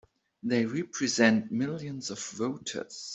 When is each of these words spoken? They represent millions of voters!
They 0.41 0.65
represent 0.65 1.51
millions 1.51 2.09
of 2.09 2.17
voters! 2.17 3.09